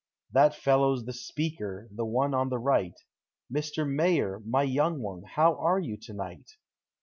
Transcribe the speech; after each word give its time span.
That 0.31 0.55
fellow 0.55 0.95
's 0.95 1.05
the" 1.05 1.13
Shaker,' 1.13 1.87
—the 1.91 2.03
one 2.07 2.33
on 2.33 2.49
the 2.49 2.57
right;" 2.57 2.99
Mr. 3.55 3.87
Mayor," 3.87 4.41
my 4.43 4.63
young 4.63 4.99
one, 4.99 5.21
how 5.35 5.53
are 5.59 5.77
you 5.79 5.95
to 5.97 6.13
night? 6.13 6.53